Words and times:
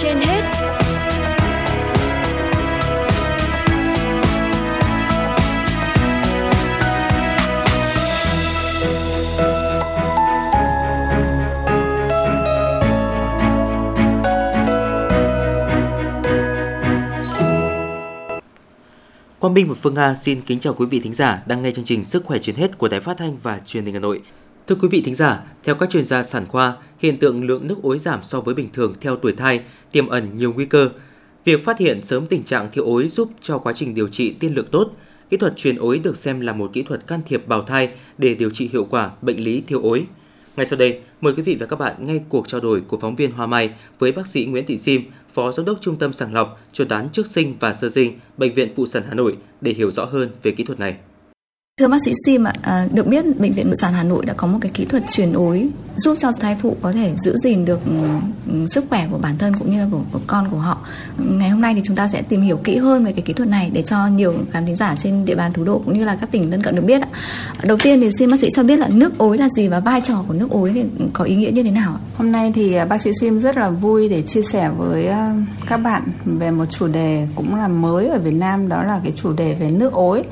trên 0.00 0.16
hết 0.20 0.42
Quang 19.38 19.54
Minh 19.54 19.68
và 19.68 19.74
Phương 19.74 19.94
Nga 19.94 20.14
xin 20.14 20.40
kính 20.40 20.58
chào 20.58 20.74
quý 20.74 20.86
vị 20.86 21.00
thính 21.00 21.14
giả 21.14 21.42
đang 21.46 21.62
nghe 21.62 21.70
chương 21.70 21.84
trình 21.84 22.04
Sức 22.04 22.24
khỏe 22.24 22.38
trên 22.38 22.56
hết 22.56 22.78
của 22.78 22.88
Đài 22.88 23.00
Phát 23.00 23.16
thanh 23.16 23.36
và 23.42 23.60
Truyền 23.66 23.84
hình 23.84 23.94
Hà 23.94 24.00
Nội. 24.00 24.22
Thưa 24.72 24.78
quý 24.80 24.88
vị 24.88 25.00
thính 25.00 25.14
giả, 25.14 25.42
theo 25.64 25.74
các 25.74 25.90
chuyên 25.90 26.04
gia 26.04 26.22
sản 26.22 26.46
khoa, 26.48 26.76
hiện 26.98 27.18
tượng 27.18 27.44
lượng 27.44 27.66
nước 27.66 27.82
ối 27.82 27.98
giảm 27.98 28.18
so 28.22 28.40
với 28.40 28.54
bình 28.54 28.68
thường 28.72 28.94
theo 29.00 29.16
tuổi 29.16 29.32
thai 29.32 29.60
tiềm 29.92 30.08
ẩn 30.08 30.34
nhiều 30.34 30.52
nguy 30.52 30.64
cơ. 30.64 30.88
Việc 31.44 31.64
phát 31.64 31.78
hiện 31.78 32.02
sớm 32.02 32.26
tình 32.26 32.42
trạng 32.42 32.68
thiếu 32.72 32.84
ối 32.84 33.08
giúp 33.08 33.30
cho 33.40 33.58
quá 33.58 33.72
trình 33.76 33.94
điều 33.94 34.08
trị 34.08 34.32
tiên 34.32 34.54
lượng 34.54 34.66
tốt. 34.70 34.90
Kỹ 35.30 35.36
thuật 35.36 35.56
truyền 35.56 35.76
ối 35.76 35.98
được 35.98 36.16
xem 36.16 36.40
là 36.40 36.52
một 36.52 36.70
kỹ 36.72 36.82
thuật 36.82 37.06
can 37.06 37.20
thiệp 37.26 37.48
bào 37.48 37.62
thai 37.62 37.90
để 38.18 38.34
điều 38.34 38.50
trị 38.50 38.70
hiệu 38.72 38.86
quả 38.90 39.10
bệnh 39.22 39.44
lý 39.44 39.62
thiếu 39.66 39.80
ối. 39.82 40.06
Ngay 40.56 40.66
sau 40.66 40.78
đây, 40.78 41.00
mời 41.20 41.34
quý 41.34 41.42
vị 41.42 41.56
và 41.60 41.66
các 41.66 41.78
bạn 41.78 42.04
nghe 42.04 42.20
cuộc 42.28 42.48
trao 42.48 42.60
đổi 42.60 42.80
của 42.80 42.98
phóng 42.98 43.16
viên 43.16 43.30
Hoa 43.30 43.46
Mai 43.46 43.70
với 43.98 44.12
bác 44.12 44.26
sĩ 44.26 44.44
Nguyễn 44.44 44.66
Thị 44.66 44.78
Sim, 44.78 45.02
Phó 45.34 45.52
Giám 45.52 45.66
đốc 45.66 45.78
Trung 45.80 45.96
tâm 45.96 46.12
Sàng 46.12 46.34
lọc, 46.34 46.60
Chuẩn 46.72 46.88
đoán 46.88 47.08
trước 47.12 47.26
sinh 47.26 47.54
và 47.60 47.72
sơ 47.72 47.90
sinh, 47.90 48.18
Bệnh 48.36 48.54
viện 48.54 48.68
Phụ 48.76 48.86
sản 48.86 49.02
Hà 49.08 49.14
Nội 49.14 49.36
để 49.60 49.72
hiểu 49.72 49.90
rõ 49.90 50.04
hơn 50.04 50.30
về 50.42 50.50
kỹ 50.50 50.64
thuật 50.64 50.80
này. 50.80 50.96
Thưa 51.82 51.88
bác 51.88 52.02
sĩ 52.04 52.12
Sim 52.26 52.44
ạ, 52.44 52.52
à, 52.62 52.86
được 52.92 53.06
biết 53.06 53.40
bệnh 53.40 53.52
viện 53.52 53.66
Phụ 53.66 53.74
sản 53.80 53.92
Hà 53.94 54.02
Nội 54.02 54.24
đã 54.26 54.34
có 54.36 54.46
một 54.46 54.58
cái 54.60 54.70
kỹ 54.74 54.84
thuật 54.84 55.02
truyền 55.10 55.32
ối 55.32 55.68
giúp 55.96 56.14
cho 56.18 56.32
thai 56.40 56.56
phụ 56.62 56.76
có 56.82 56.92
thể 56.92 57.12
giữ 57.16 57.36
gìn 57.36 57.64
được 57.64 57.80
ừ, 58.46 58.66
sức 58.68 58.84
khỏe 58.90 59.08
của 59.10 59.18
bản 59.18 59.38
thân 59.38 59.56
cũng 59.56 59.70
như 59.70 59.86
của, 59.90 60.00
của 60.12 60.20
con 60.26 60.48
của 60.50 60.56
họ. 60.56 60.78
Ngày 61.18 61.50
hôm 61.50 61.60
nay 61.60 61.74
thì 61.74 61.80
chúng 61.84 61.96
ta 61.96 62.08
sẽ 62.08 62.22
tìm 62.22 62.42
hiểu 62.42 62.56
kỹ 62.56 62.76
hơn 62.76 63.04
về 63.04 63.12
cái 63.12 63.22
kỹ 63.22 63.32
thuật 63.32 63.48
này 63.48 63.70
để 63.72 63.82
cho 63.82 64.06
nhiều 64.06 64.34
khán 64.50 64.66
thính 64.66 64.76
giả 64.76 64.94
trên 65.02 65.24
địa 65.24 65.34
bàn 65.34 65.52
thủ 65.52 65.64
đô 65.64 65.78
cũng 65.84 65.98
như 65.98 66.04
là 66.04 66.16
các 66.16 66.30
tỉnh 66.30 66.50
lân 66.50 66.62
cận 66.62 66.76
được 66.76 66.84
biết 66.84 67.02
ạ. 67.02 67.08
Đầu 67.62 67.76
tiên 67.82 68.00
thì 68.00 68.10
xin 68.18 68.30
bác 68.30 68.40
sĩ 68.40 68.48
cho 68.54 68.62
biết 68.62 68.78
là 68.78 68.88
nước 68.88 69.18
ối 69.18 69.38
là 69.38 69.48
gì 69.48 69.68
và 69.68 69.80
vai 69.80 70.00
trò 70.00 70.24
của 70.28 70.34
nước 70.34 70.50
ối 70.50 70.72
thì 70.74 70.84
có 71.12 71.24
ý 71.24 71.34
nghĩa 71.34 71.50
như 71.50 71.62
thế 71.62 71.70
nào 71.70 71.92
ạ? 71.92 72.00
Hôm 72.16 72.32
nay 72.32 72.52
thì 72.54 72.74
à, 72.74 72.84
bác 72.84 73.02
sĩ 73.02 73.10
Sim 73.20 73.40
rất 73.40 73.56
là 73.56 73.70
vui 73.70 74.08
để 74.08 74.22
chia 74.22 74.42
sẻ 74.42 74.70
với 74.76 75.06
à, 75.06 75.34
các 75.66 75.76
bạn 75.76 76.02
về 76.24 76.50
một 76.50 76.64
chủ 76.70 76.86
đề 76.86 77.26
cũng 77.34 77.54
là 77.54 77.68
mới 77.68 78.08
ở 78.08 78.18
Việt 78.18 78.34
Nam 78.34 78.68
đó 78.68 78.82
là 78.82 79.00
cái 79.02 79.12
chủ 79.12 79.32
đề 79.32 79.54
về 79.54 79.70
nước 79.70 79.92
ối 79.92 80.22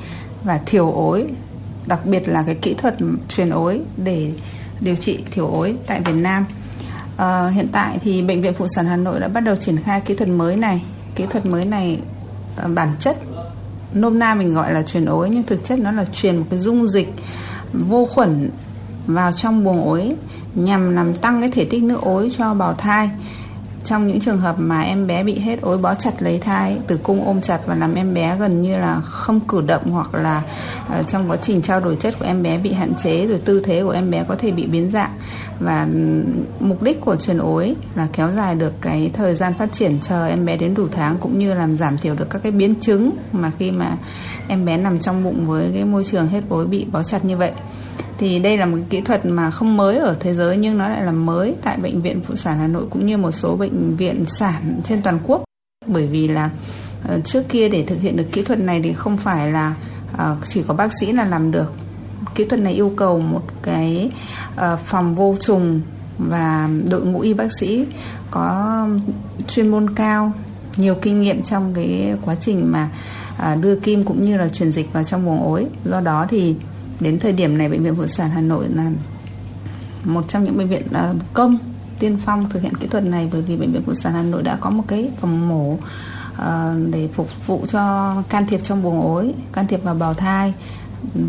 và 0.43 0.59
thiểu 0.65 0.91
ối 0.91 1.27
đặc 1.85 2.05
biệt 2.05 2.27
là 2.27 2.43
cái 2.45 2.55
kỹ 2.55 2.73
thuật 2.73 2.95
truyền 3.27 3.49
ối 3.49 3.81
để 3.97 4.31
điều 4.79 4.95
trị 4.95 5.19
thiểu 5.31 5.47
ối 5.47 5.75
tại 5.87 6.01
Việt 6.05 6.15
Nam. 6.15 6.45
À, 7.17 7.47
hiện 7.47 7.67
tại 7.71 7.99
thì 8.01 8.21
bệnh 8.21 8.41
viện 8.41 8.53
phụ 8.53 8.67
sản 8.75 8.85
Hà 8.85 8.95
Nội 8.95 9.19
đã 9.19 9.27
bắt 9.27 9.39
đầu 9.39 9.55
triển 9.55 9.77
khai 9.77 10.01
kỹ 10.01 10.15
thuật 10.15 10.29
mới 10.29 10.55
này. 10.55 10.81
Kỹ 11.15 11.25
thuật 11.29 11.45
mới 11.45 11.65
này 11.65 11.99
à, 12.57 12.67
bản 12.67 12.89
chất 12.99 13.17
nôm 13.93 14.19
na 14.19 14.35
mình 14.35 14.53
gọi 14.53 14.73
là 14.73 14.81
truyền 14.81 15.05
ối 15.05 15.29
nhưng 15.29 15.43
thực 15.43 15.65
chất 15.65 15.79
nó 15.79 15.91
là 15.91 16.05
truyền 16.13 16.37
một 16.37 16.45
cái 16.49 16.59
dung 16.59 16.87
dịch 16.87 17.13
vô 17.73 18.05
khuẩn 18.05 18.49
vào 19.07 19.31
trong 19.33 19.63
buồng 19.63 19.83
ối 19.83 20.15
nhằm 20.55 20.95
làm 20.95 21.15
tăng 21.15 21.41
cái 21.41 21.51
thể 21.51 21.65
tích 21.65 21.83
nước 21.83 22.01
ối 22.01 22.31
cho 22.37 22.53
bào 22.53 22.73
thai 22.73 23.09
trong 23.85 24.07
những 24.07 24.19
trường 24.19 24.37
hợp 24.37 24.55
mà 24.59 24.81
em 24.81 25.07
bé 25.07 25.23
bị 25.23 25.39
hết 25.39 25.61
ối 25.61 25.77
bó 25.77 25.95
chặt 25.95 26.11
lấy 26.19 26.39
thai 26.39 26.77
tử 26.87 26.99
cung 27.03 27.25
ôm 27.25 27.41
chặt 27.41 27.59
và 27.65 27.75
làm 27.75 27.95
em 27.95 28.13
bé 28.13 28.37
gần 28.39 28.61
như 28.61 28.77
là 28.77 28.99
không 28.99 29.39
cử 29.39 29.61
động 29.61 29.91
hoặc 29.91 30.15
là 30.15 30.43
uh, 30.99 31.07
trong 31.07 31.29
quá 31.29 31.37
trình 31.41 31.61
trao 31.61 31.79
đổi 31.79 31.95
chất 31.95 32.19
của 32.19 32.25
em 32.25 32.43
bé 32.43 32.57
bị 32.57 32.73
hạn 32.73 32.93
chế 33.03 33.27
rồi 33.27 33.41
tư 33.45 33.61
thế 33.65 33.83
của 33.83 33.89
em 33.89 34.11
bé 34.11 34.23
có 34.27 34.35
thể 34.35 34.51
bị 34.51 34.65
biến 34.65 34.91
dạng. 34.91 35.11
Và 35.59 35.87
ừ, 35.93 36.23
mục 36.59 36.83
đích 36.83 37.01
của 37.01 37.15
truyền 37.15 37.37
ối 37.37 37.75
là 37.95 38.07
kéo 38.13 38.31
dài 38.35 38.55
được 38.55 38.73
cái 38.81 39.11
thời 39.13 39.35
gian 39.35 39.53
phát 39.53 39.73
triển 39.73 39.99
chờ 40.01 40.27
em 40.27 40.45
bé 40.45 40.57
đến 40.57 40.73
đủ 40.73 40.87
tháng 40.91 41.17
cũng 41.17 41.39
như 41.39 41.53
làm 41.53 41.75
giảm 41.75 41.97
thiểu 41.97 42.15
được 42.15 42.29
các 42.29 42.39
cái 42.43 42.51
biến 42.51 42.75
chứng 42.81 43.11
mà 43.31 43.51
khi 43.59 43.71
mà 43.71 43.97
em 44.47 44.65
bé 44.65 44.77
nằm 44.77 44.99
trong 44.99 45.23
bụng 45.23 45.47
với 45.47 45.71
cái 45.73 45.85
môi 45.85 46.03
trường 46.03 46.27
hết 46.27 46.41
ối 46.49 46.67
bị 46.67 46.85
bó 46.91 47.03
chặt 47.03 47.25
như 47.25 47.37
vậy 47.37 47.51
thì 48.17 48.39
đây 48.39 48.57
là 48.57 48.65
một 48.65 48.77
kỹ 48.89 49.01
thuật 49.01 49.25
mà 49.25 49.51
không 49.51 49.77
mới 49.77 49.97
ở 49.97 50.15
thế 50.19 50.33
giới, 50.33 50.57
nhưng 50.57 50.77
nó 50.77 50.89
lại 50.89 51.03
là 51.03 51.11
mới 51.11 51.55
tại 51.61 51.77
bệnh 51.77 52.01
viện 52.01 52.21
phụ 52.27 52.35
sản 52.35 52.57
Hà 52.57 52.67
Nội 52.67 52.83
cũng 52.89 53.05
như 53.05 53.17
một 53.17 53.31
số 53.31 53.55
bệnh 53.55 53.95
viện 53.95 54.25
sản 54.27 54.81
trên 54.83 55.01
toàn 55.01 55.19
quốc. 55.23 55.43
Bởi 55.87 56.07
vì 56.07 56.27
là 56.27 56.49
ờ, 57.07 57.19
trước 57.21 57.49
kia 57.49 57.69
để 57.69 57.83
thực 57.85 58.01
hiện 58.01 58.17
được 58.17 58.25
kỹ 58.31 58.43
thuật 58.43 58.59
này 58.59 58.81
thì 58.83 58.93
không 58.93 59.17
phải 59.17 59.51
là 59.51 59.75
ờ, 60.17 60.37
chỉ 60.47 60.63
có 60.67 60.73
bác 60.73 60.89
sĩ 60.99 61.11
là 61.11 61.25
làm 61.25 61.51
được. 61.51 61.73
Kỹ 62.35 62.45
thuật 62.45 62.61
này 62.61 62.73
yêu 62.73 62.93
cầu 62.97 63.19
một 63.19 63.41
cái 63.61 64.11
ờ, 64.55 64.77
phòng 64.85 65.15
vô 65.15 65.35
trùng 65.39 65.81
và 66.17 66.69
đội 66.89 67.01
ngũ 67.01 67.19
y 67.19 67.33
bác 67.33 67.57
sĩ 67.59 67.85
có 68.31 68.87
chuyên 69.47 69.67
môn 69.67 69.95
cao, 69.95 70.31
nhiều 70.77 70.95
kinh 70.95 71.21
nghiệm 71.21 71.43
trong 71.43 71.73
cái 71.73 72.15
quá 72.25 72.35
trình 72.41 72.71
mà 72.71 72.89
đưa 73.61 73.75
kim 73.75 74.03
cũng 74.03 74.21
như 74.21 74.37
là 74.37 74.47
truyền 74.47 74.71
dịch 74.71 74.93
vào 74.93 75.03
trong 75.03 75.25
buồng 75.25 75.43
ối. 75.43 75.65
Do 75.85 75.99
đó 75.99 76.25
thì 76.29 76.55
đến 77.01 77.19
thời 77.19 77.31
điểm 77.31 77.57
này 77.57 77.69
bệnh 77.69 77.83
viện 77.83 77.95
phụ 77.95 78.07
sản 78.07 78.29
Hà 78.29 78.41
Nội 78.41 78.65
là 78.73 78.91
một 80.03 80.25
trong 80.27 80.43
những 80.43 80.57
bệnh 80.57 80.67
viện 80.67 80.81
ờ, 80.93 81.15
công 81.33 81.57
tiên 81.99 82.17
phong 82.25 82.49
thực 82.49 82.61
hiện 82.61 82.73
kỹ 82.75 82.87
thuật 82.87 83.03
này 83.03 83.29
bởi 83.31 83.41
vì 83.41 83.57
bệnh 83.57 83.71
viện 83.71 83.81
phụ 83.85 83.93
sản 83.93 84.13
Hà 84.13 84.23
Nội 84.23 84.43
đã 84.43 84.57
có 84.61 84.69
một 84.69 84.83
cái 84.87 85.11
phòng 85.21 85.49
mổ 85.49 85.77
ờ, 86.37 86.75
để 86.91 87.09
phục 87.13 87.47
vụ 87.47 87.65
cho 87.71 88.15
can 88.29 88.47
thiệp 88.47 88.59
trong 88.63 88.83
buồng 88.83 89.01
ối, 89.01 89.33
can 89.53 89.67
thiệp 89.67 89.83
vào 89.83 89.95
bào 89.95 90.13
thai 90.13 90.53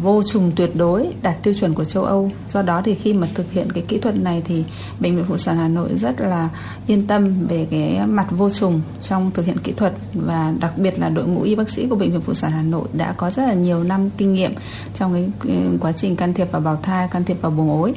vô 0.03 0.23
trùng 0.23 0.53
tuyệt 0.57 0.77
đối 0.77 1.15
đạt 1.23 1.43
tiêu 1.43 1.55
chuẩn 1.55 1.75
của 1.75 1.85
châu 1.85 2.05
Âu. 2.05 2.31
Do 2.49 2.63
đó 2.63 2.83
thì 2.85 2.95
khi 2.95 3.13
mà 3.13 3.29
thực 3.35 3.53
hiện 3.53 3.73
cái 3.73 3.85
kỹ 3.89 3.99
thuật 3.99 4.17
này 4.17 4.43
thì 4.45 4.65
bệnh 5.01 5.17
viện 5.17 5.25
phụ 5.29 5.37
sản 5.37 5.57
Hà 5.57 5.69
Nội 5.69 5.89
rất 6.01 6.21
là 6.21 6.49
yên 6.87 7.07
tâm 7.07 7.47
về 7.47 7.67
cái 7.71 8.07
mặt 8.07 8.27
vô 8.31 8.51
trùng 8.51 8.81
trong 9.09 9.31
thực 9.31 9.47
hiện 9.47 9.59
kỹ 9.59 9.73
thuật 9.73 9.93
và 10.15 10.55
đặc 10.61 10.79
biệt 10.79 10.99
là 10.99 11.09
đội 11.09 11.27
ngũ 11.27 11.43
y 11.43 11.55
bác 11.55 11.71
sĩ 11.71 11.87
của 11.87 11.97
bệnh 11.97 12.11
viện 12.11 12.21
phụ 12.21 12.35
sản 12.35 12.51
Hà 12.51 12.63
Nội 12.63 12.89
đã 12.93 13.13
có 13.13 13.31
rất 13.31 13.43
là 13.43 13.55
nhiều 13.55 13.85
năm 13.85 14.11
kinh 14.11 14.35
nghiệm 14.35 14.53
trong 14.99 15.31
cái 15.45 15.55
quá 15.81 15.93
trình 15.93 16.17
can 16.17 16.35
thiệp 16.35 16.53
vào 16.53 16.61
bào 16.61 16.77
thai, 16.83 17.09
can 17.09 17.25
thiệp 17.25 17.43
vào 17.43 17.51
buồng 17.51 17.71
ối. 17.71 17.95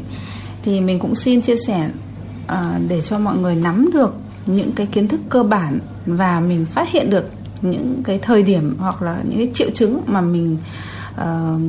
Thì 0.63 0.81
mình 0.81 0.99
cũng 0.99 1.15
xin 1.15 1.41
chia 1.41 1.55
sẻ 1.67 1.89
à, 2.47 2.79
để 2.87 3.01
cho 3.01 3.19
mọi 3.19 3.37
người 3.37 3.55
nắm 3.55 3.89
được 3.93 4.15
những 4.45 4.71
cái 4.71 4.85
kiến 4.85 5.07
thức 5.07 5.21
cơ 5.29 5.43
bản 5.43 5.79
và 6.05 6.39
mình 6.39 6.65
phát 6.65 6.91
hiện 6.91 7.09
được 7.09 7.29
những 7.61 8.01
cái 8.03 8.19
thời 8.19 8.43
điểm 8.43 8.75
hoặc 8.79 9.01
là 9.01 9.21
những 9.23 9.37
cái 9.37 9.51
triệu 9.53 9.69
chứng 9.69 10.01
mà 10.05 10.21
mình 10.21 10.57
uh, 11.21 11.61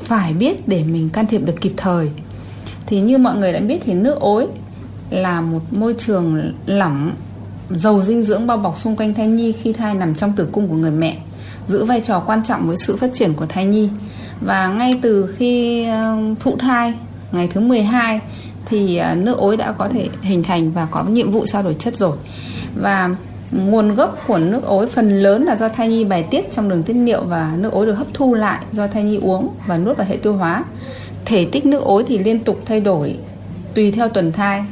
phải 0.00 0.32
biết 0.32 0.68
để 0.68 0.84
mình 0.84 1.08
can 1.08 1.26
thiệp 1.26 1.38
được 1.38 1.60
kịp 1.60 1.72
thời. 1.76 2.10
Thì 2.86 3.00
như 3.00 3.18
mọi 3.18 3.36
người 3.36 3.52
đã 3.52 3.60
biết 3.60 3.78
thì 3.84 3.94
nước 3.94 4.20
ối 4.20 4.46
là 5.10 5.40
một 5.40 5.60
môi 5.70 5.94
trường 5.98 6.52
lỏng 6.66 7.12
giàu 7.70 8.02
dinh 8.02 8.24
dưỡng 8.24 8.46
bao 8.46 8.56
bọc 8.56 8.78
xung 8.78 8.96
quanh 8.96 9.14
thai 9.14 9.26
nhi 9.26 9.52
khi 9.52 9.72
thai 9.72 9.94
nằm 9.94 10.14
trong 10.14 10.32
tử 10.32 10.48
cung 10.52 10.68
của 10.68 10.76
người 10.76 10.90
mẹ 10.90 11.18
giữ 11.68 11.84
vai 11.84 12.00
trò 12.00 12.20
quan 12.20 12.42
trọng 12.44 12.68
với 12.68 12.76
sự 12.86 12.96
phát 12.96 13.10
triển 13.14 13.34
của 13.34 13.46
thai 13.46 13.66
nhi. 13.66 13.88
Và 14.40 14.66
ngay 14.68 14.98
từ 15.02 15.34
khi 15.38 15.84
ờ, 15.84 16.16
thụ 16.40 16.56
thai 16.56 16.94
ngày 17.32 17.48
thứ 17.48 17.60
12 17.60 18.20
thì 18.66 18.96
ờ, 18.96 19.14
nước 19.14 19.38
ối 19.38 19.56
đã 19.56 19.72
có 19.72 19.88
thể 19.88 20.08
hình 20.22 20.42
thành 20.42 20.72
và 20.72 20.86
có 20.90 21.04
nhiệm 21.04 21.30
vụ 21.30 21.46
trao 21.46 21.62
đổi 21.62 21.74
chất 21.74 21.96
rồi. 21.96 22.16
Và 22.74 23.10
Nguồn 23.52 23.94
gốc 23.94 24.18
của 24.26 24.38
nước 24.38 24.64
ối 24.64 24.88
phần 24.88 25.22
lớn 25.22 25.44
là 25.44 25.56
do 25.56 25.68
thai 25.68 25.88
nhi 25.88 26.04
bài 26.04 26.24
tiết 26.30 26.52
trong 26.52 26.68
đường 26.68 26.82
tiết 26.82 26.94
niệu 26.94 27.24
và 27.24 27.54
nước 27.58 27.72
ối 27.72 27.86
được 27.86 27.94
hấp 27.94 28.06
thu 28.14 28.34
lại 28.34 28.64
do 28.72 28.86
thai 28.86 29.04
nhi 29.04 29.16
uống 29.16 29.48
và 29.66 29.78
nuốt 29.78 29.96
vào 29.96 30.06
hệ 30.06 30.16
tiêu 30.16 30.36
hóa. 30.36 30.64
Thể 31.24 31.48
tích 31.52 31.66
nước 31.66 31.82
ối 31.82 32.04
thì 32.06 32.18
liên 32.18 32.38
tục 32.38 32.60
thay 32.66 32.80
đổi 32.80 33.18
tùy 33.74 33.92
theo 33.92 34.08
tuần 34.08 34.32
thai. 34.32 34.64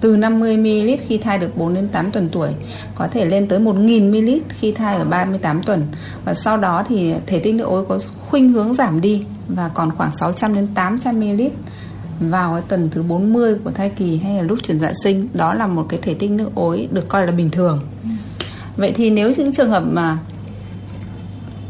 Từ 0.00 0.16
50ml 0.16 0.96
khi 1.08 1.18
thai 1.18 1.38
được 1.38 1.56
4 1.56 1.74
đến 1.74 1.88
8 1.88 2.10
tuần 2.10 2.28
tuổi, 2.32 2.48
có 2.94 3.08
thể 3.08 3.24
lên 3.24 3.48
tới 3.48 3.58
1000ml 3.58 4.38
khi 4.48 4.72
thai 4.72 4.96
ở 4.96 5.04
38 5.04 5.62
tuần 5.62 5.82
và 6.24 6.34
sau 6.34 6.56
đó 6.56 6.84
thì 6.88 7.14
thể 7.26 7.38
tích 7.38 7.54
nước 7.54 7.64
ối 7.64 7.84
có 7.88 8.00
khuynh 8.30 8.52
hướng 8.52 8.74
giảm 8.74 9.00
đi 9.00 9.24
và 9.48 9.70
còn 9.74 9.90
khoảng 9.90 10.16
600 10.16 10.54
đến 10.54 10.68
800ml 10.74 11.48
vào 12.20 12.52
cái 12.52 12.62
tuần 12.68 12.88
thứ 12.92 13.02
40 13.02 13.54
của 13.64 13.70
thai 13.70 13.90
kỳ 13.90 14.16
hay 14.16 14.36
là 14.36 14.42
lúc 14.42 14.58
chuyển 14.62 14.78
dạ 14.78 14.92
sinh 15.04 15.28
đó 15.34 15.54
là 15.54 15.66
một 15.66 15.86
cái 15.88 16.00
thể 16.02 16.14
tích 16.14 16.30
nước 16.30 16.50
ối 16.54 16.88
được 16.90 17.08
coi 17.08 17.26
là 17.26 17.32
bình 17.32 17.50
thường 17.50 17.80
vậy 18.76 18.92
thì 18.96 19.10
nếu 19.10 19.32
những 19.36 19.52
trường 19.52 19.70
hợp 19.70 19.82
mà 19.86 20.18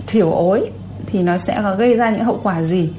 thiểu 0.06 0.30
ối 0.30 0.70
thì 1.06 1.22
nó 1.22 1.38
sẽ 1.38 1.62
gây 1.78 1.94
ra 1.94 2.10
những 2.10 2.24
hậu 2.24 2.40
quả 2.42 2.62
gì? 2.62 2.90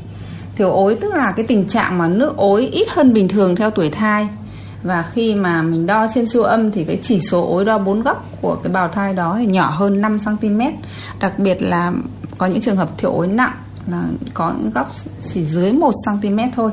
Thiểu 0.55 0.71
ối 0.71 0.97
tức 1.01 1.13
là 1.13 1.31
cái 1.31 1.45
tình 1.45 1.65
trạng 1.65 1.97
mà 1.97 2.07
nước 2.07 2.37
ối 2.37 2.65
ít 2.65 2.87
hơn 2.89 3.13
bình 3.13 3.27
thường 3.27 3.55
theo 3.55 3.71
tuổi 3.71 3.89
thai. 3.89 4.27
Và 4.83 5.03
khi 5.13 5.35
mà 5.35 5.61
mình 5.61 5.85
đo 5.85 6.07
trên 6.13 6.29
siêu 6.29 6.43
âm 6.43 6.71
thì 6.71 6.83
cái 6.83 6.99
chỉ 7.03 7.21
số 7.21 7.47
ối 7.51 7.65
đo 7.65 7.77
bốn 7.77 8.01
góc 8.01 8.25
của 8.41 8.55
cái 8.55 8.73
bào 8.73 8.87
thai 8.87 9.13
đó 9.13 9.35
thì 9.39 9.45
nhỏ 9.45 9.69
hơn 9.69 10.01
5 10.01 10.19
cm 10.19 10.61
đặc 11.19 11.39
biệt 11.39 11.61
là 11.61 11.93
có 12.37 12.45
những 12.45 12.61
trường 12.61 12.75
hợp 12.75 12.97
thiểu 12.97 13.11
ối 13.11 13.27
nặng 13.27 13.53
là 13.91 14.03
có 14.33 14.53
những 14.59 14.71
góc 14.71 14.91
chỉ 15.33 15.45
dưới 15.45 15.73
1 15.73 15.93
cm 16.05 16.39
thôi. 16.55 16.71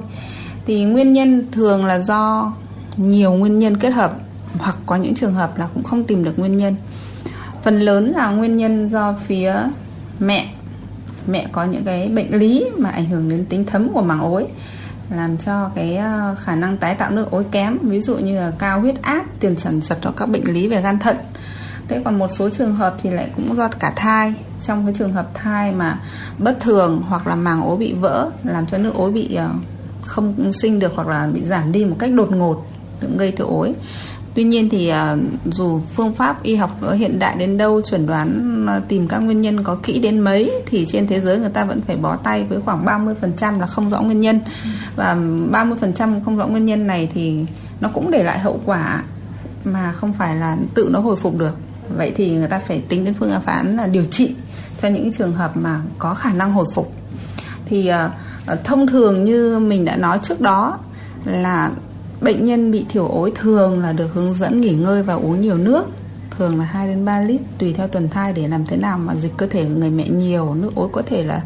Thì 0.67 0.85
nguyên 0.85 1.12
nhân 1.12 1.47
thường 1.53 1.85
là 1.85 1.99
do 1.99 2.53
nhiều 2.97 3.32
nguyên 3.32 3.59
nhân 3.59 3.77
kết 3.77 3.91
hợp 3.91 4.12
hoặc 4.59 4.77
có 4.87 4.97
những 4.97 5.15
trường 5.15 5.35
hợp 5.35 5.59
là 5.59 5.69
cũng 5.75 5.82
không 5.82 6.05
tìm 6.05 6.25
được 6.25 6.38
nguyên 6.38 6.56
nhân 6.56 6.75
phần 7.62 7.80
lớn 7.80 8.12
là 8.16 8.30
nguyên 8.30 8.56
nhân 8.56 8.88
do 8.88 9.14
phía 9.26 9.54
mẹ. 10.20 10.50
Mẹ 11.26 11.46
có 11.52 11.64
những 11.64 11.84
cái 11.84 12.08
bệnh 12.08 12.34
lý 12.34 12.66
mà 12.78 12.90
ảnh 12.90 13.06
hưởng 13.06 13.28
đến 13.28 13.44
tính 13.44 13.64
thấm 13.64 13.88
của 13.88 14.02
màng 14.02 14.20
ối, 14.20 14.46
làm 15.10 15.38
cho 15.38 15.70
cái 15.74 15.96
ờ, 15.96 16.34
khả 16.44 16.56
năng 16.56 16.76
tái 16.76 16.94
tạo 16.94 17.10
nước 17.10 17.30
ối 17.30 17.44
kém. 17.50 17.78
Ví 17.82 18.00
dụ 18.00 18.16
như 18.16 18.40
là 18.40 18.52
cao 18.58 18.80
huyết 18.80 19.02
áp, 19.02 19.24
tiền 19.40 19.56
sản 19.56 19.80
giật 19.84 19.98
hoặc 20.02 20.14
các 20.16 20.28
bệnh 20.28 20.44
lý 20.44 20.68
về 20.68 20.80
gan 20.80 20.98
thận. 20.98 21.16
Thế 21.88 22.00
còn 22.04 22.18
một 22.18 22.28
số 22.38 22.50
trường 22.50 22.74
hợp 22.74 22.96
thì 23.02 23.10
lại 23.10 23.30
cũng 23.36 23.56
do 23.56 23.68
cả 23.68 23.92
thai. 23.96 24.34
Trong 24.64 24.86
cái 24.86 24.94
trường 24.98 25.12
hợp 25.12 25.34
thai 25.34 25.72
mà 25.72 25.98
bất 26.38 26.60
thường 26.60 27.02
hoặc 27.08 27.26
là 27.26 27.34
màng 27.34 27.62
ối 27.62 27.76
bị 27.76 27.92
vỡ, 27.92 28.30
làm 28.44 28.66
cho 28.66 28.78
nước 28.78 28.94
ối 28.94 29.10
bị 29.10 29.34
ờ, 29.34 29.50
không 30.02 30.52
sinh 30.52 30.78
được 30.78 30.92
hoặc 30.94 31.08
là 31.08 31.28
bị 31.32 31.42
giảm 31.44 31.72
đi 31.72 31.84
một 31.84 31.96
cách 31.98 32.10
đột 32.14 32.32
ngột 32.32 32.66
gây 33.16 33.32
thiếu 33.32 33.46
ối 33.46 33.74
Tuy 34.35 34.44
nhiên 34.44 34.69
thì 34.69 34.88
à, 34.88 35.17
dù 35.44 35.81
phương 35.94 36.15
pháp 36.15 36.43
y 36.43 36.56
học 36.56 36.71
hiện 36.94 37.19
đại 37.19 37.37
đến 37.38 37.56
đâu, 37.56 37.81
chuẩn 37.81 38.06
đoán 38.06 38.65
à, 38.69 38.81
tìm 38.88 39.09
các 39.09 39.19
nguyên 39.19 39.41
nhân 39.41 39.65
có 39.65 39.75
kỹ 39.82 39.99
đến 39.99 40.21
mấy, 40.21 40.53
thì 40.67 40.87
trên 40.93 41.06
thế 41.06 41.21
giới 41.21 41.38
người 41.38 41.50
ta 41.50 41.65
vẫn 41.65 41.81
phải 41.81 41.97
bó 41.97 42.17
tay 42.17 42.44
với 42.44 42.61
khoảng 42.61 42.85
30% 42.85 43.61
là 43.61 43.67
không 43.67 43.91
rõ 43.91 44.00
nguyên 44.00 44.21
nhân 44.21 44.41
và 44.97 45.15
30% 45.50 46.21
không 46.25 46.37
rõ 46.37 46.47
nguyên 46.47 46.67
nhân 46.67 46.87
này 46.87 47.09
thì 47.15 47.47
nó 47.81 47.88
cũng 47.94 48.11
để 48.11 48.23
lại 48.23 48.38
hậu 48.38 48.61
quả 48.65 49.03
mà 49.65 49.93
không 49.93 50.12
phải 50.12 50.37
là 50.37 50.56
tự 50.75 50.88
nó 50.93 51.00
hồi 51.00 51.17
phục 51.17 51.38
được. 51.38 51.59
Vậy 51.97 52.12
thì 52.17 52.31
người 52.31 52.49
ta 52.49 52.59
phải 52.59 52.82
tính 52.88 53.05
đến 53.05 53.15
phương 53.15 53.31
án 53.44 53.77
là 53.77 53.87
điều 53.87 54.05
trị 54.05 54.35
cho 54.82 54.88
những 54.88 55.12
trường 55.12 55.32
hợp 55.32 55.56
mà 55.56 55.81
có 55.99 56.15
khả 56.15 56.32
năng 56.32 56.53
hồi 56.53 56.67
phục. 56.75 56.93
Thì 57.67 57.87
à, 57.87 58.11
thông 58.65 58.87
thường 58.87 59.25
như 59.25 59.59
mình 59.59 59.85
đã 59.85 59.97
nói 59.97 60.19
trước 60.23 60.41
đó 60.41 60.79
là 61.25 61.71
Bệnh 62.20 62.44
nhân 62.44 62.70
bị 62.70 62.84
thiểu 62.88 63.06
ối 63.06 63.32
thường 63.34 63.81
là 63.81 63.93
được 63.93 64.14
hướng 64.14 64.34
dẫn 64.34 64.61
nghỉ 64.61 64.75
ngơi 64.75 65.02
và 65.02 65.14
uống 65.14 65.40
nhiều 65.40 65.58
nước. 65.58 65.84
Thường 66.31 66.58
là 66.58 66.64
2 66.64 66.88
đến 66.88 67.05
3 67.05 67.20
lít, 67.20 67.40
tùy 67.58 67.72
theo 67.72 67.88
tuần 67.88 68.08
thai 68.08 68.32
để 68.32 68.49
làm 68.49 68.67
thế 68.67 68.76
nào 68.76 68.99
mà 68.99 69.14
dịch 69.14 69.32
cơ 69.37 69.46
thể 69.46 69.64
của 69.64 69.75
người 69.75 69.90
mẹ 69.90 70.08
nhiều, 70.08 70.55
nước 70.55 70.70
ối 70.75 70.88
có 70.93 71.02
thể 71.06 71.22
là 71.22 71.43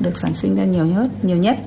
được 0.00 0.18
sản 0.18 0.32
sinh 0.34 0.56
ra 0.56 0.64
nhiều 0.64 0.86
nhất 0.86 1.24
nhiều 1.24 1.36
nhất. 1.36 1.58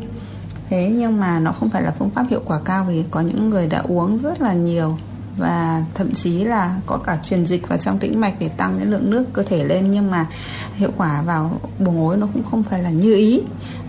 Thế 0.69 0.91
nhưng 0.95 1.19
mà 1.19 1.39
nó 1.39 1.51
không 1.51 1.69
phải 1.69 1.81
là 1.81 1.93
phương 1.99 2.09
pháp 2.09 2.25
hiệu 2.29 2.41
quả 2.45 2.59
cao 2.65 2.85
vì 2.89 3.03
có 3.11 3.21
những 3.21 3.49
người 3.49 3.67
đã 3.67 3.83
uống 3.87 4.17
rất 4.17 4.41
là 4.41 4.53
nhiều 4.53 4.97
và 5.37 5.83
thậm 5.93 6.15
chí 6.15 6.43
là 6.43 6.75
có 6.85 6.97
cả 6.97 7.17
truyền 7.29 7.45
dịch 7.45 7.67
vào 7.67 7.77
trong 7.77 7.99
tĩnh 7.99 8.19
mạch 8.19 8.33
để 8.39 8.49
tăng 8.49 8.75
cái 8.77 8.85
lượng 8.85 9.09
nước 9.09 9.25
cơ 9.33 9.43
thể 9.43 9.63
lên 9.63 9.91
nhưng 9.91 10.11
mà 10.11 10.27
hiệu 10.75 10.91
quả 10.97 11.21
vào 11.21 11.59
buồng 11.79 12.07
ối 12.07 12.17
nó 12.17 12.27
cũng 12.33 12.43
không 12.43 12.63
phải 12.63 12.83
là 12.83 12.89
như 12.89 13.15
ý. 13.15 13.41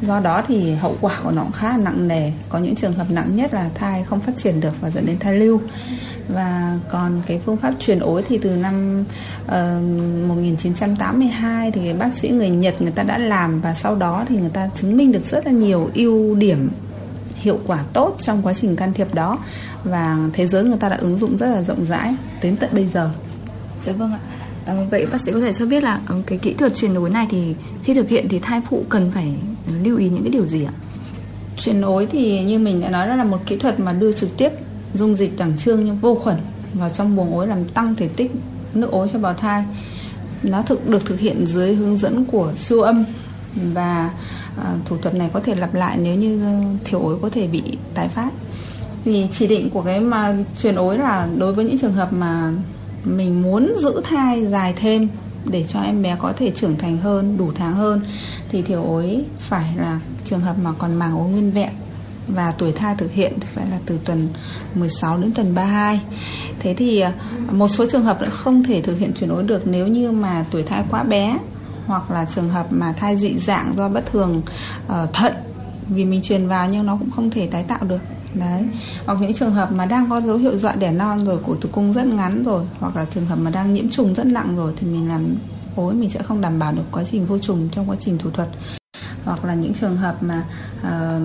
Do 0.02 0.20
đó 0.20 0.42
thì 0.48 0.74
hậu 0.74 0.96
quả 1.00 1.20
của 1.22 1.30
nó 1.30 1.42
cũng 1.42 1.52
khá 1.52 1.68
là 1.68 1.76
nặng 1.76 2.08
nề. 2.08 2.32
Có 2.48 2.58
những 2.58 2.76
trường 2.76 2.92
hợp 2.92 3.06
nặng 3.10 3.36
nhất 3.36 3.54
là 3.54 3.70
thai 3.74 4.04
không 4.04 4.20
phát 4.20 4.32
triển 4.36 4.60
được 4.60 4.80
và 4.80 4.90
dẫn 4.90 5.06
đến 5.06 5.18
thai 5.18 5.34
lưu. 5.34 5.60
Và 6.28 6.78
còn 6.90 7.22
cái 7.26 7.40
phương 7.46 7.56
pháp 7.56 7.74
truyền 7.80 7.98
ối 7.98 8.22
thì 8.28 8.38
từ 8.38 8.50
năm 8.50 9.04
ờ, 9.46 9.78
uh, 9.78 10.28
1982 10.28 11.70
thì 11.70 11.92
bác 11.92 12.10
sĩ 12.20 12.28
người 12.28 12.50
Nhật 12.50 12.82
người 12.82 12.92
ta 12.92 13.02
đã 13.02 13.18
làm 13.18 13.60
và 13.60 13.74
sau 13.74 13.94
đó 13.94 14.24
thì 14.28 14.36
người 14.36 14.50
ta 14.50 14.70
chứng 14.80 14.96
minh 14.96 15.12
được 15.12 15.30
rất 15.30 15.46
là 15.46 15.52
nhiều 15.52 15.90
ưu 15.94 16.34
điểm 16.34 16.70
hiệu 17.34 17.58
quả 17.66 17.84
tốt 17.92 18.16
trong 18.20 18.42
quá 18.42 18.52
trình 18.60 18.76
can 18.76 18.92
thiệp 18.92 19.14
đó 19.14 19.38
và 19.86 20.18
thế 20.32 20.46
giới 20.46 20.64
người 20.64 20.78
ta 20.78 20.88
đã 20.88 20.96
ứng 20.96 21.18
dụng 21.18 21.36
rất 21.36 21.46
là 21.46 21.62
rộng 21.62 21.84
rãi 21.84 22.14
đến 22.42 22.56
tận 22.56 22.70
bây 22.72 22.86
giờ. 22.86 23.10
Dạ 23.86 23.92
vâng 23.92 24.12
ạ. 24.12 24.18
À, 24.66 24.74
vậy 24.90 25.06
bác 25.12 25.18
sĩ 25.26 25.32
có 25.32 25.40
thể 25.40 25.52
cho 25.54 25.66
biết 25.66 25.82
là 25.82 26.00
ờ, 26.06 26.16
cái 26.26 26.38
kỹ 26.38 26.54
thuật 26.54 26.74
truyền 26.74 26.94
nối 26.94 27.10
này 27.10 27.26
thì 27.30 27.54
khi 27.84 27.94
thực 27.94 28.08
hiện 28.08 28.26
thì 28.28 28.38
thai 28.38 28.60
phụ 28.70 28.84
cần 28.88 29.10
phải 29.14 29.34
lưu 29.82 29.98
ý 29.98 30.08
những 30.08 30.22
cái 30.22 30.30
điều 30.30 30.46
gì 30.46 30.64
ạ? 30.64 30.72
Truyền 31.56 31.80
nối 31.80 32.06
thì 32.06 32.44
như 32.44 32.58
mình 32.58 32.80
đã 32.80 32.88
nói 32.88 33.08
đó 33.08 33.16
là 33.16 33.24
một 33.24 33.38
kỹ 33.46 33.56
thuật 33.56 33.80
mà 33.80 33.92
đưa 33.92 34.12
trực 34.12 34.36
tiếp 34.36 34.50
dung 34.94 35.16
dịch 35.16 35.38
đẳng 35.38 35.52
trương 35.58 35.84
nhưng 35.84 35.98
vô 35.98 36.14
khuẩn 36.14 36.36
vào 36.74 36.90
trong 36.90 37.16
buồng 37.16 37.34
ối 37.34 37.46
làm 37.46 37.64
tăng 37.64 37.94
thể 37.94 38.08
tích 38.08 38.32
nước 38.74 38.90
ối 38.90 39.08
cho 39.12 39.18
bào 39.18 39.34
thai. 39.34 39.64
Nó 40.42 40.62
thực 40.62 40.88
được 40.88 41.06
thực 41.06 41.20
hiện 41.20 41.46
dưới 41.46 41.74
hướng 41.74 41.96
dẫn 41.96 42.24
của 42.24 42.52
siêu 42.56 42.80
âm 42.80 43.04
và 43.54 44.10
à, 44.56 44.74
thủ 44.84 44.96
thuật 44.96 45.14
này 45.14 45.30
có 45.32 45.40
thể 45.40 45.54
lặp 45.54 45.74
lại 45.74 45.98
nếu 46.02 46.14
như 46.14 46.40
thiểu 46.84 47.00
ối 47.00 47.18
có 47.22 47.30
thể 47.30 47.46
bị 47.46 47.62
tái 47.94 48.08
phát 48.08 48.30
thì 49.06 49.26
chỉ 49.32 49.46
định 49.46 49.70
của 49.70 49.82
cái 49.82 50.00
mà 50.00 50.36
truyền 50.62 50.74
ối 50.74 50.98
là 50.98 51.28
đối 51.36 51.52
với 51.52 51.64
những 51.64 51.78
trường 51.78 51.92
hợp 51.92 52.12
mà 52.12 52.52
mình 53.04 53.42
muốn 53.42 53.74
giữ 53.78 54.00
thai 54.04 54.46
dài 54.46 54.74
thêm 54.76 55.08
để 55.44 55.64
cho 55.68 55.80
em 55.80 56.02
bé 56.02 56.16
có 56.18 56.32
thể 56.36 56.50
trưởng 56.50 56.78
thành 56.78 56.98
hơn 56.98 57.36
đủ 57.38 57.52
tháng 57.54 57.74
hơn 57.74 58.00
thì 58.48 58.62
thiểu 58.62 58.82
ối 58.82 59.24
phải 59.40 59.74
là 59.76 60.00
trường 60.24 60.40
hợp 60.40 60.56
mà 60.62 60.72
còn 60.78 60.94
màng 60.94 61.18
ối 61.18 61.28
nguyên 61.28 61.50
vẹn. 61.50 61.70
Và 62.28 62.54
tuổi 62.58 62.72
thai 62.72 62.94
thực 62.98 63.12
hiện 63.12 63.32
phải 63.54 63.66
là 63.70 63.78
từ 63.86 63.98
tuần 64.04 64.28
16 64.74 65.18
đến 65.18 65.32
tuần 65.34 65.54
32 65.54 66.00
thế 66.58 66.74
thì 66.74 67.00
à, 67.00 67.12
một 67.50 67.68
số 67.68 67.86
trường 67.90 68.02
hợp 68.02 68.20
lại 68.20 68.30
không 68.30 68.64
thể 68.64 68.82
thực 68.82 68.98
hiện 68.98 69.12
chuyển 69.20 69.30
ối 69.30 69.42
được 69.42 69.66
nếu 69.66 69.86
như 69.86 70.12
mà 70.12 70.44
tuổi 70.50 70.62
thai 70.62 70.84
quá 70.90 71.02
bé 71.02 71.38
hoặc 71.86 72.10
là 72.10 72.26
trường 72.34 72.48
hợp 72.48 72.66
mà 72.70 72.92
thai 72.92 73.16
dị 73.16 73.34
dạng 73.38 73.72
do 73.76 73.88
bất 73.88 74.06
thường 74.12 74.42
uh, 74.86 75.12
thận 75.12 75.32
vì 75.88 76.04
mình 76.04 76.22
truyền 76.22 76.48
vào 76.48 76.68
nhưng 76.70 76.86
nó 76.86 76.96
cũng 76.96 77.10
không 77.10 77.30
thể 77.30 77.46
tái 77.46 77.64
tạo 77.68 77.80
được 77.88 78.00
đấy. 78.38 78.62
Hoặc 79.06 79.18
những 79.20 79.34
trường 79.34 79.52
hợp 79.52 79.72
mà 79.72 79.86
đang 79.86 80.10
có 80.10 80.20
dấu 80.20 80.36
hiệu 80.36 80.58
dọa 80.58 80.74
đẻ 80.74 80.92
non 80.92 81.24
rồi 81.24 81.38
cổ 81.46 81.54
tử 81.54 81.68
cung 81.72 81.92
rất 81.92 82.06
ngắn 82.06 82.42
rồi 82.44 82.64
hoặc 82.80 82.96
là 82.96 83.06
trường 83.14 83.26
hợp 83.26 83.38
mà 83.38 83.50
đang 83.50 83.74
nhiễm 83.74 83.90
trùng 83.90 84.14
rất 84.14 84.26
nặng 84.26 84.56
rồi 84.56 84.72
thì 84.76 84.86
mình 84.86 85.08
làm 85.08 85.34
ối 85.76 85.94
mình 85.94 86.10
sẽ 86.10 86.22
không 86.22 86.40
đảm 86.40 86.58
bảo 86.58 86.72
được 86.72 86.82
quá 86.92 87.04
trình 87.10 87.26
vô 87.26 87.38
trùng 87.38 87.68
trong 87.72 87.90
quá 87.90 87.96
trình 88.00 88.18
thủ 88.18 88.30
thuật. 88.30 88.48
Hoặc 89.24 89.44
là 89.44 89.54
những 89.54 89.74
trường 89.74 89.96
hợp 89.96 90.22
mà 90.22 90.44
uh, 90.80 91.22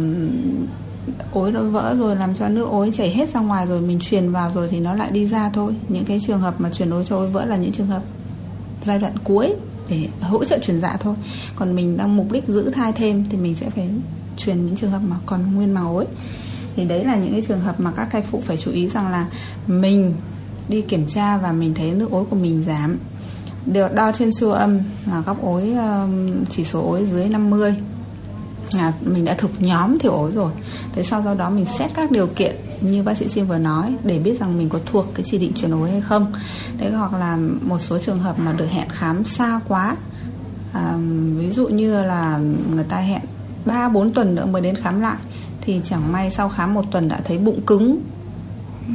ối 1.33 1.51
nó 1.51 1.61
vỡ 1.61 1.95
rồi 1.99 2.15
làm 2.15 2.35
cho 2.35 2.49
nước 2.49 2.69
ối 2.69 2.91
chảy 2.97 3.13
hết 3.13 3.33
ra 3.33 3.39
ngoài 3.39 3.65
rồi 3.67 3.81
mình 3.81 3.99
truyền 3.99 4.31
vào 4.31 4.51
rồi 4.55 4.67
thì 4.71 4.79
nó 4.79 4.93
lại 4.93 5.09
đi 5.11 5.27
ra 5.27 5.49
thôi. 5.49 5.75
Những 5.87 6.05
cái 6.05 6.19
trường 6.27 6.39
hợp 6.39 6.61
mà 6.61 6.69
truyền 6.69 6.89
ối 6.89 7.05
cho 7.09 7.15
ối 7.17 7.27
vỡ 7.27 7.45
là 7.45 7.57
những 7.57 7.71
trường 7.71 7.87
hợp 7.87 8.01
giai 8.83 8.99
đoạn 8.99 9.13
cuối 9.23 9.53
để 9.89 10.07
hỗ 10.21 10.45
trợ 10.45 10.59
truyền 10.59 10.81
dạ 10.81 10.97
thôi. 10.99 11.15
Còn 11.55 11.75
mình 11.75 11.97
đang 11.97 12.17
mục 12.17 12.31
đích 12.31 12.47
giữ 12.47 12.71
thai 12.71 12.91
thêm 12.91 13.25
thì 13.29 13.37
mình 13.37 13.55
sẽ 13.55 13.69
phải 13.69 13.89
truyền 14.37 14.65
những 14.65 14.75
trường 14.75 14.91
hợp 14.91 15.01
mà 15.09 15.15
còn 15.25 15.55
nguyên 15.55 15.73
màu 15.73 15.95
ối 15.95 16.05
thì 16.75 16.85
đấy 16.85 17.05
là 17.05 17.15
những 17.15 17.31
cái 17.31 17.43
trường 17.47 17.59
hợp 17.59 17.79
mà 17.79 17.91
các 17.91 18.07
thai 18.11 18.21
phụ 18.21 18.43
phải 18.45 18.57
chú 18.57 18.71
ý 18.71 18.87
rằng 18.87 19.11
là 19.11 19.25
mình 19.67 20.13
đi 20.69 20.81
kiểm 20.81 21.05
tra 21.07 21.37
và 21.37 21.51
mình 21.51 21.73
thấy 21.73 21.91
nước 21.91 22.11
ối 22.11 22.25
của 22.29 22.35
mình 22.35 22.63
giảm. 22.67 22.97
Được 23.65 23.93
đo 23.95 24.11
trên 24.11 24.33
siêu 24.33 24.51
âm 24.51 24.79
là 25.11 25.21
góc 25.21 25.43
ối 25.43 25.73
chỉ 26.49 26.63
số 26.63 26.81
ối 26.81 27.07
dưới 27.11 27.29
50 27.29 27.75
là 28.73 28.93
mình 29.01 29.25
đã 29.25 29.35
thuộc 29.37 29.51
nhóm 29.59 29.99
thiểu 29.99 30.11
ối 30.11 30.31
rồi. 30.31 30.51
Thế 30.93 31.03
sau 31.03 31.21
do 31.21 31.33
đó 31.33 31.49
mình 31.49 31.65
xét 31.79 31.91
các 31.95 32.11
điều 32.11 32.27
kiện 32.27 32.55
như 32.81 33.03
bác 33.03 33.17
sĩ 33.17 33.27
Sim 33.27 33.47
vừa 33.47 33.57
nói 33.57 33.95
để 34.03 34.19
biết 34.19 34.39
rằng 34.39 34.57
mình 34.57 34.69
có 34.69 34.79
thuộc 34.91 35.05
cái 35.15 35.25
chỉ 35.31 35.37
định 35.37 35.51
chuyển 35.55 35.71
ối 35.71 35.91
hay 35.91 36.01
không. 36.01 36.31
Đấy 36.79 36.91
hoặc 36.91 37.13
là 37.13 37.37
một 37.61 37.79
số 37.79 37.99
trường 37.99 38.19
hợp 38.19 38.39
mà 38.39 38.53
được 38.53 38.69
hẹn 38.69 38.89
khám 38.89 39.23
xa 39.23 39.59
quá 39.67 39.95
à, 40.73 40.97
ví 41.37 41.51
dụ 41.51 41.67
như 41.67 42.03
là 42.03 42.39
người 42.73 42.83
ta 42.83 42.97
hẹn 42.97 43.21
3 43.65 43.89
4 43.89 44.13
tuần 44.13 44.35
nữa 44.35 44.45
mới 44.45 44.61
đến 44.61 44.75
khám 44.75 45.01
lại 45.01 45.17
thì 45.61 45.81
chẳng 45.83 46.11
may 46.11 46.31
sau 46.31 46.49
khám 46.49 46.73
một 46.73 46.85
tuần 46.91 47.07
đã 47.07 47.19
thấy 47.23 47.37
bụng 47.37 47.61
cứng. 47.61 48.01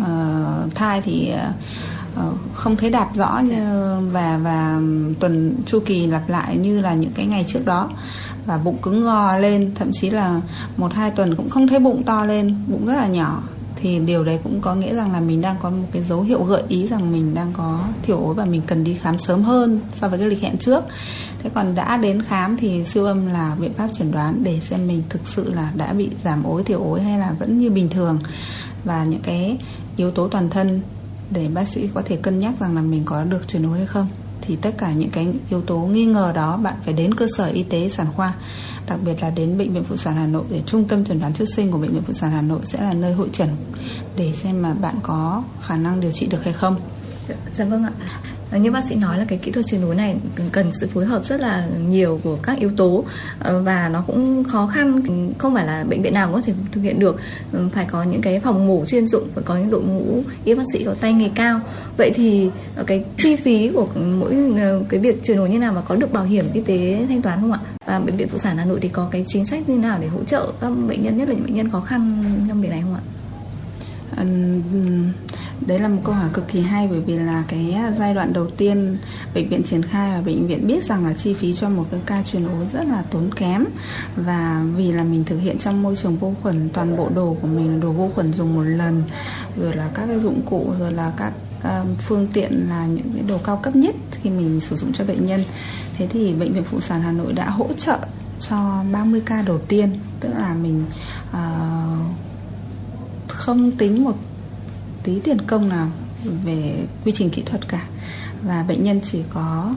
Uh, 0.01 0.75
thai 0.75 1.01
thì 1.01 1.33
uh, 2.17 2.35
không 2.53 2.77
thấy 2.77 2.91
đạp 2.91 3.09
rõ 3.15 3.39
như 3.39 3.97
và 4.13 4.41
và 4.43 4.81
tuần 5.21 5.55
chu 5.67 5.81
kỳ 5.87 6.07
lặp 6.07 6.29
lại 6.29 6.57
như 6.57 6.81
là 6.81 6.95
những 6.95 7.13
cái 7.15 7.27
ngày 7.27 7.45
trước 7.49 7.65
đó. 7.65 7.91
Và 8.47 8.57
bụng 8.57 8.77
cứng 8.83 9.05
gò 9.05 9.37
lên 9.39 9.73
thậm 9.75 9.91
chí 9.93 10.11
là 10.11 10.41
một 10.77 10.95
hai 10.95 11.11
tuần 11.11 11.37
cũng 11.37 11.51
không 11.51 11.69
thấy 11.69 11.79
bụng 11.79 12.03
to 12.03 12.25
lên 12.25 12.55
bụng 12.67 12.87
rất 12.87 12.95
là 12.95 13.07
nhỏ. 13.07 13.43
Thì 13.77 13.99
điều 13.99 14.25
đấy 14.25 14.39
cũng 14.45 14.61
có 14.61 14.75
nghĩa 14.75 14.95
rằng 14.95 15.13
là 15.13 15.21
mình 15.21 15.41
đang 15.41 15.57
có 15.63 15.71
một 15.71 15.87
cái 15.93 16.03
dấu 16.03 16.23
hiệu 16.23 16.45
gợi 16.45 16.63
ý 16.69 16.87
rằng 16.87 17.13
mình 17.13 17.35
đang 17.35 17.53
có 17.53 17.81
thiểu 18.03 18.19
ối 18.19 18.35
và 18.35 18.45
mình 18.45 18.63
cần 18.67 18.85
đi 18.85 18.95
khám 18.95 19.19
sớm 19.19 19.43
hơn 19.43 19.81
so 20.01 20.09
với 20.09 20.19
cái 20.19 20.29
lịch 20.29 20.43
hẹn 20.43 20.57
trước 20.59 20.85
thế 21.47 21.53
còn 21.55 21.75
đã 21.75 21.97
đến 21.97 22.23
khám 22.23 22.57
thì 22.57 22.85
siêu 22.85 23.05
âm 23.05 23.27
là 23.27 23.57
biện 23.61 23.73
pháp 23.73 23.89
chẩn 23.93 24.13
đoán 24.13 24.39
để 24.43 24.61
xem 24.61 24.87
mình 24.87 25.03
thực 25.09 25.21
sự 25.25 25.53
là 25.55 25.73
đã 25.75 25.93
bị 25.93 26.09
giảm 26.25 26.45
ối 26.45 26.65
thiểu 26.65 26.83
ối 26.83 27.03
hay 27.03 27.19
là 27.19 27.33
vẫn 27.39 27.61
như 27.61 27.71
bình 27.71 27.89
thường 27.89 28.19
và 28.85 29.05
những 29.05 29.21
cái 29.23 29.59
yếu 29.97 30.11
tố 30.11 30.29
toàn 30.29 30.51
thân 30.51 30.81
để 31.31 31.49
bác 31.55 31.69
sĩ 31.69 31.89
có 31.95 32.03
thể 32.05 32.17
cân 32.17 32.41
nhắc 32.41 32.55
rằng 32.61 32.75
là 32.75 32.83
mình 32.83 33.03
có 33.05 33.25
được 33.25 33.49
chuyển 33.49 33.67
ối 33.67 33.79
hay 33.79 33.87
không 33.87 34.09
thì 34.41 34.57
tất 34.57 34.71
cả 34.79 34.93
những 34.93 35.11
cái 35.11 35.29
yếu 35.51 35.61
tố 35.63 35.79
nghi 35.79 36.05
ngờ 36.05 36.33
đó 36.35 36.57
bạn 36.57 36.75
phải 36.85 36.95
đến 36.95 37.15
cơ 37.15 37.27
sở 37.37 37.47
y 37.47 37.63
tế 37.63 37.89
sản 37.89 38.07
khoa, 38.17 38.35
đặc 38.87 38.99
biệt 39.05 39.23
là 39.23 39.31
đến 39.31 39.59
bệnh 39.59 39.75
viện 39.75 39.85
phụ 39.85 39.97
sản 39.97 40.15
Hà 40.15 40.27
Nội 40.27 40.45
để 40.51 40.63
trung 40.67 40.89
tâm 40.89 41.05
chẩn 41.05 41.21
đoán 41.21 41.35
trước 41.35 41.49
sinh 41.55 41.71
của 41.71 41.79
bệnh 41.79 41.93
viện 41.93 42.03
phụ 42.07 42.13
sản 42.13 42.31
Hà 42.31 42.43
Nội 42.43 42.61
sẽ 42.65 42.83
là 42.83 42.93
nơi 42.93 43.13
hội 43.13 43.29
trần 43.33 43.49
để 44.17 44.33
xem 44.33 44.63
mà 44.63 44.75
bạn 44.75 44.95
có 45.03 45.43
khả 45.63 45.77
năng 45.77 46.01
điều 46.01 46.13
trị 46.13 46.27
được 46.27 46.45
hay 46.45 46.53
không. 46.53 46.81
Dạ, 47.29 47.35
dạ 47.55 47.65
vâng 47.65 47.85
ạ. 47.85 47.93
Ờ, 48.51 48.59
như 48.59 48.71
bác 48.71 48.85
sĩ 48.85 48.95
nói 48.95 49.19
là 49.19 49.25
cái 49.25 49.39
kỹ 49.39 49.51
thuật 49.51 49.67
chuyển 49.67 49.81
nối 49.81 49.95
này 49.95 50.17
cần 50.53 50.73
sự 50.81 50.89
phối 50.95 51.07
hợp 51.07 51.25
rất 51.27 51.41
là 51.41 51.67
nhiều 51.89 52.21
của 52.25 52.37
các 52.43 52.59
yếu 52.59 52.71
tố 52.77 53.05
ờ, 53.39 53.63
và 53.63 53.89
nó 53.89 54.05
cũng 54.07 54.45
khó 54.45 54.67
khăn, 54.67 55.03
không 55.39 55.55
phải 55.55 55.67
là 55.67 55.85
bệnh 55.89 56.03
viện 56.03 56.15
nào 56.15 56.27
cũng 56.27 56.35
có 56.35 56.41
thể 56.41 56.53
thực 56.73 56.81
hiện 56.81 56.99
được. 56.99 57.21
Ừ, 57.53 57.69
phải 57.73 57.87
có 57.91 58.03
những 58.03 58.21
cái 58.21 58.41
phòng 58.41 58.67
mổ 58.67 58.85
chuyên 58.87 59.07
dụng, 59.07 59.29
phải 59.35 59.45
có 59.45 59.57
những 59.57 59.71
đội 59.71 59.83
ngũ 59.83 60.23
y 60.45 60.55
bác 60.55 60.63
sĩ 60.73 60.85
có 60.85 60.95
tay 61.01 61.13
nghề 61.13 61.31
cao. 61.35 61.61
Vậy 61.97 62.11
thì 62.15 62.51
ờ, 62.77 62.85
cái 62.87 63.05
chi 63.19 63.37
phí 63.37 63.71
của 63.75 63.89
mỗi 63.97 64.37
cái 64.89 65.01
việc 65.01 65.25
chuyển 65.25 65.37
nối 65.37 65.51
như 65.51 65.59
nào 65.59 65.73
mà 65.73 65.81
có 65.81 65.97
được 65.97 66.13
bảo 66.13 66.25
hiểm 66.25 66.45
y 66.53 66.61
tế 66.61 67.07
thanh 67.09 67.23
toán 67.23 67.41
không 67.41 67.53
ạ? 67.53 67.61
Và 67.87 67.99
bệnh 67.99 68.17
viện 68.17 68.29
phụ 68.29 68.39
sản 68.39 68.57
hà 68.57 68.65
nội 68.65 68.79
thì 68.83 68.89
có 68.89 69.09
cái 69.11 69.25
chính 69.27 69.47
sách 69.47 69.69
như 69.69 69.79
nào 69.79 69.99
để 70.01 70.07
hỗ 70.07 70.25
trợ 70.25 70.53
các 70.61 70.71
bệnh 70.89 71.03
nhân, 71.03 71.19
nhất 71.19 71.29
là 71.29 71.35
những 71.35 71.45
bệnh 71.45 71.55
nhân 71.55 71.71
khó 71.71 71.81
khăn 71.81 72.25
trong 72.49 72.63
việc 72.63 72.71
này 72.71 72.83
không 72.83 72.95
ạ? 72.95 73.03
Đấy 75.67 75.79
là 75.79 75.89
một 75.89 76.01
câu 76.05 76.15
hỏi 76.15 76.29
cực 76.33 76.49
kỳ 76.49 76.61
hay 76.61 76.89
bởi 76.89 77.01
vì 77.01 77.19
là 77.19 77.45
cái 77.49 77.73
à, 77.73 77.93
giai 77.99 78.15
đoạn 78.15 78.33
đầu 78.33 78.51
tiên 78.51 78.97
bệnh 79.35 79.49
viện 79.49 79.63
triển 79.63 79.83
khai 79.83 80.11
và 80.11 80.21
bệnh 80.21 80.47
viện 80.47 80.67
biết 80.67 80.85
rằng 80.85 81.07
là 81.07 81.13
chi 81.13 81.35
phí 81.35 81.55
cho 81.55 81.69
một 81.69 81.85
cái 81.91 82.01
ca 82.07 82.23
truyền 82.23 82.49
ối 82.49 82.67
rất 82.73 82.87
là 82.89 83.03
tốn 83.11 83.31
kém. 83.37 83.65
Và 84.17 84.65
vì 84.77 84.93
là 84.93 85.05
mình 85.05 85.25
thực 85.25 85.39
hiện 85.39 85.59
trong 85.59 85.83
môi 85.83 85.97
trường 85.97 86.17
vô 86.17 86.35
khuẩn 86.43 86.71
toàn 86.73 86.97
bộ 86.97 87.09
đồ 87.15 87.37
của 87.41 87.47
mình 87.47 87.73
là 87.73 87.79
đồ 87.79 87.93
vô 87.93 88.11
khuẩn 88.15 88.33
dùng 88.33 88.55
một 88.55 88.63
lần 88.63 89.03
rồi 89.57 89.77
là 89.77 89.91
các 89.95 90.07
cái 90.07 90.21
dụng 90.21 90.41
cụ 90.47 90.73
rồi 90.79 90.93
là 90.93 91.13
các 91.17 91.33
à, 91.63 91.85
phương 92.07 92.29
tiện 92.33 92.67
là 92.69 92.87
những 92.87 93.13
cái 93.15 93.23
đồ 93.29 93.39
cao 93.39 93.57
cấp 93.57 93.77
nhất 93.77 93.95
khi 94.11 94.31
mình 94.31 94.61
sử 94.61 94.77
dụng 94.77 94.93
cho 94.93 95.05
bệnh 95.05 95.27
nhân. 95.27 95.41
Thế 95.99 96.07
thì 96.07 96.35
bệnh 96.35 96.53
viện 96.53 96.65
phụ 96.65 96.81
sản 96.81 97.03
Hà 97.03 97.13
Nội 97.13 97.33
đã 97.33 97.51
hỗ 97.51 97.67
trợ 97.77 97.99
cho 98.41 98.83
30 98.93 99.23
ca 99.27 99.43
đầu 99.43 99.59
tiên 99.59 99.91
tức 100.21 100.29
là 100.39 100.55
mình 100.55 100.85
uh, 101.31 101.37
không 103.29 103.71
tính 103.71 104.05
một 104.05 104.17
tí 105.07 105.21
tiền 105.21 105.39
công 105.47 105.69
nào 105.69 105.89
về 106.45 106.85
quy 107.05 107.13
trình 107.15 107.31
kỹ 107.31 107.43
thuật 107.47 107.69
cả 107.69 107.87
và 108.43 108.65
bệnh 108.69 108.83
nhân 108.83 109.01
chỉ 109.13 109.23
có 109.35 109.75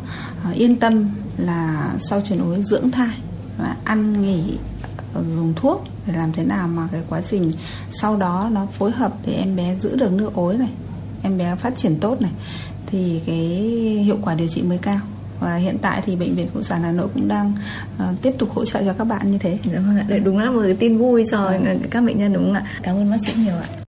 uh, 0.50 0.56
yên 0.56 0.76
tâm 0.76 1.10
là 1.38 1.94
sau 2.10 2.22
chuyển 2.22 2.42
ối 2.42 2.64
dưỡng 2.64 2.92
thai 2.92 3.18
và 3.58 3.76
ăn 3.84 4.22
nghỉ 4.22 4.58
dùng 5.36 5.54
thuốc 5.56 5.84
để 6.08 6.14
làm 6.18 6.34
thế 6.34 6.44
nào 6.44 6.68
mà 6.68 6.88
cái 6.92 7.02
quá 7.10 7.22
trình 7.30 7.52
sau 8.02 8.16
đó 8.16 8.50
nó 8.52 8.66
phối 8.66 8.92
hợp 8.92 9.14
để 9.26 9.34
em 9.34 9.56
bé 9.56 9.76
giữ 9.76 9.96
được 9.96 10.12
nước 10.12 10.34
ối 10.34 10.58
này 10.58 10.70
em 11.24 11.38
bé 11.38 11.56
phát 11.56 11.78
triển 11.78 11.96
tốt 12.00 12.22
này 12.22 12.32
thì 12.86 13.22
cái 13.26 13.38
hiệu 14.06 14.18
quả 14.22 14.34
điều 14.34 14.48
trị 14.48 14.62
mới 14.62 14.78
cao 14.78 15.00
và 15.40 15.56
hiện 15.56 15.78
tại 15.82 16.02
thì 16.06 16.16
bệnh 16.16 16.36
viện 16.36 16.48
phụ 16.54 16.62
sản 16.62 16.82
Hà 16.84 16.92
Nội 16.92 17.08
cũng 17.14 17.28
đang 17.28 17.54
uh, 17.96 18.22
tiếp 18.22 18.32
tục 18.38 18.50
hỗ 18.54 18.66
trợ 18.66 18.84
cho 18.84 18.94
các 18.94 19.04
bạn 19.04 19.32
như 19.32 19.38
thế. 19.38 19.58
Dạ 19.74 19.80
vâng 19.80 19.98
ạ, 19.98 20.18
đúng 20.24 20.40
là 20.40 20.52
một 20.52 20.62
cái 20.64 20.76
tin 20.76 20.98
vui 20.98 21.26
cho 21.32 21.38
vâng. 21.38 21.80
các 21.90 22.04
bệnh 22.04 22.18
nhân 22.18 22.34
đúng 22.34 22.44
không 22.44 22.54
ạ? 22.54 22.64
Cảm 22.84 22.96
ơn 22.96 23.12
bác 23.12 23.18
sĩ 23.26 23.34
nhiều 23.38 23.56
ạ. 23.56 23.70